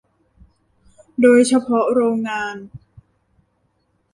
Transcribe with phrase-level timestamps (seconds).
[1.21, 2.55] โดยเฉพาะโรงงาน